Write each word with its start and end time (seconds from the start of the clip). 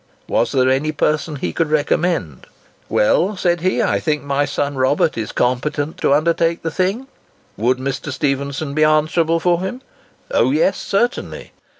Was 0.27 0.51
there 0.51 0.67
any 0.67 0.91
person 0.91 1.35
he 1.35 1.53
could 1.53 1.69
recommend? 1.69 2.47
"Well," 2.89 3.37
said 3.37 3.61
he, 3.61 3.83
"I 3.83 3.99
think 3.99 4.23
my 4.23 4.45
son 4.45 4.75
Robert 4.75 5.15
is 5.15 5.31
competent 5.31 5.97
to 5.97 6.15
undertake 6.15 6.63
the 6.63 6.71
thing." 6.71 7.05
Would 7.55 7.77
Mr. 7.77 8.11
Stephenson 8.11 8.73
be 8.73 8.83
answerable 8.83 9.39
for 9.39 9.61
him? 9.61 9.83
"Oh, 10.31 10.49
yes, 10.49 10.81
certainly." 10.81 11.51